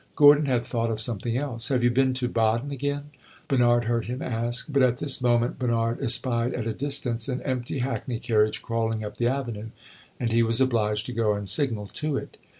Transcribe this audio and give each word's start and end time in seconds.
Gordon 0.15 0.47
had 0.47 0.65
thought 0.65 0.89
of 0.89 0.99
something 0.99 1.37
else. 1.37 1.67
"Have 1.69 1.83
you 1.83 1.91
been 1.91 2.15
to 2.15 2.27
Baden 2.27 2.71
again?" 2.71 3.11
Bernard 3.47 3.83
heard 3.83 4.05
him 4.05 4.19
ask. 4.19 4.65
But 4.67 4.81
at 4.81 4.97
this 4.97 5.21
moment 5.21 5.59
Bernard 5.59 6.01
espied 6.01 6.55
at 6.55 6.65
a 6.65 6.73
distance 6.73 7.27
an 7.27 7.39
empty 7.43 7.77
hackney 7.77 8.17
carriage 8.17 8.63
crawling 8.63 9.03
up 9.05 9.17
the 9.17 9.27
avenue, 9.27 9.67
and 10.19 10.31
he 10.31 10.41
was 10.41 10.59
obliged 10.59 11.05
to 11.05 11.13
go 11.13 11.35
and 11.35 11.47
signal 11.47 11.85
to 11.93 12.17
it. 12.17 12.37